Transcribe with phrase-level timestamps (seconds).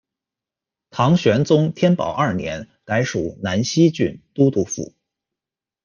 [0.89, 4.95] 唐玄宗天宝二年改属南溪郡都督府。